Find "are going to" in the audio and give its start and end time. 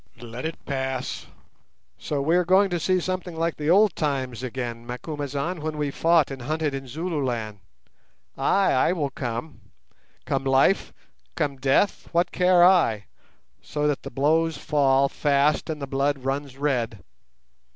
2.35-2.79